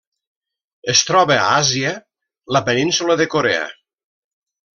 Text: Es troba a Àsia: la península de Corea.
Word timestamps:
Es 0.93 1.03
troba 1.09 1.37
a 1.41 1.43
Àsia: 1.49 1.91
la 2.57 2.63
península 2.71 3.19
de 3.21 3.29
Corea. 3.37 3.69